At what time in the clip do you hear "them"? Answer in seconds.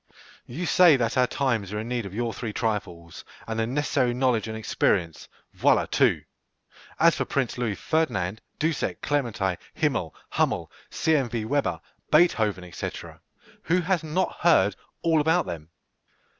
15.45-15.69